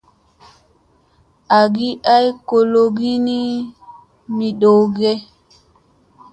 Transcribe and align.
Agi 1.59 1.89
ay 2.15 2.27
gologi 2.47 3.11
ni 3.25 3.39
me 4.35 4.47
dow 4.61 4.81
ge. 4.97 5.13